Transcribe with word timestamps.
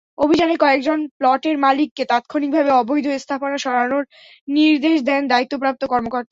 অভিযানে 0.17 0.55
কয়েকজন 0.57 0.99
প্লটের 1.17 1.55
মালিককে 1.57 2.03
তাৎক্ষণিকভাবে 2.05 2.71
অবৈধ 2.81 3.05
স্থাপনা 3.23 3.57
সরানোর 3.57 4.03
নির্দেশ 4.47 4.97
দেন 5.03 5.21
দায়িত্বপ্রাপ্ত 5.27 5.81
কর্মকর্তা। 5.85 6.29